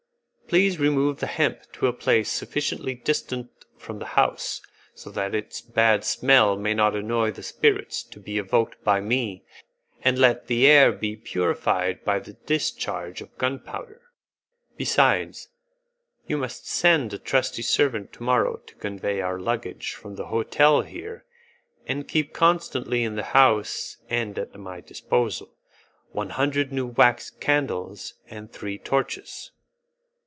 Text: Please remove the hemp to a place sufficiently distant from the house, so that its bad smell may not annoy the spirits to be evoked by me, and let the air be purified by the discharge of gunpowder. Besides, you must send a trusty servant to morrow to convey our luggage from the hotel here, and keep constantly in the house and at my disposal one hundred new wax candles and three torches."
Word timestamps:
Please 0.51 0.77
remove 0.79 1.21
the 1.21 1.27
hemp 1.27 1.61
to 1.71 1.87
a 1.87 1.93
place 1.93 2.29
sufficiently 2.29 2.93
distant 2.93 3.49
from 3.77 3.99
the 3.99 4.05
house, 4.19 4.61
so 4.93 5.09
that 5.09 5.33
its 5.33 5.61
bad 5.61 6.03
smell 6.03 6.57
may 6.57 6.73
not 6.73 6.93
annoy 6.93 7.31
the 7.31 7.41
spirits 7.41 8.03
to 8.03 8.19
be 8.19 8.37
evoked 8.37 8.83
by 8.83 8.99
me, 8.99 9.45
and 10.01 10.19
let 10.19 10.47
the 10.47 10.67
air 10.67 10.91
be 10.91 11.15
purified 11.15 12.03
by 12.03 12.19
the 12.19 12.33
discharge 12.33 13.21
of 13.21 13.37
gunpowder. 13.37 14.01
Besides, 14.75 15.47
you 16.27 16.35
must 16.35 16.67
send 16.67 17.13
a 17.13 17.17
trusty 17.17 17.61
servant 17.61 18.11
to 18.11 18.23
morrow 18.23 18.57
to 18.57 18.75
convey 18.75 19.21
our 19.21 19.39
luggage 19.39 19.93
from 19.93 20.15
the 20.15 20.25
hotel 20.25 20.81
here, 20.81 21.23
and 21.87 22.09
keep 22.09 22.33
constantly 22.33 23.05
in 23.05 23.15
the 23.15 23.23
house 23.31 23.95
and 24.09 24.37
at 24.37 24.53
my 24.59 24.81
disposal 24.81 25.55
one 26.11 26.31
hundred 26.31 26.73
new 26.73 26.87
wax 26.87 27.29
candles 27.29 28.15
and 28.29 28.51
three 28.51 28.77
torches." 28.77 29.51